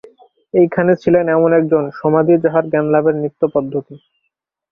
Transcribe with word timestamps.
এইখানে 0.53 0.91
ছিলেন 1.01 1.25
এমন 1.35 1.49
একজন, 1.59 1.83
সমাধিই 1.99 2.41
যাঁহার 2.43 2.65
জ্ঞানলাভের 2.71 3.15
নিত্য 3.17 3.41
পদ্ধতি। 3.55 3.95